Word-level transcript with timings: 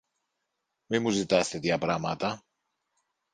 Μη 0.87 0.99
μου 0.99 1.09
ζητάς 1.09 1.49
τέτοια 1.49 1.77
πράματα. 1.77 2.43